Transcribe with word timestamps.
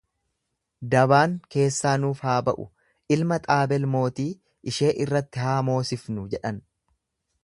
Dabaan 0.93 1.35
keessaa 1.55 1.91
nuuf 2.05 2.23
haa 2.27 2.37
ba'u, 2.47 2.65
ilma 3.17 3.39
Xaabel 3.49 3.87
mootii 3.97 4.27
ishee 4.73 4.93
irratti 5.05 5.45
haa 5.45 5.59
moosifnu 5.69 6.29
jedhan. 6.33 6.59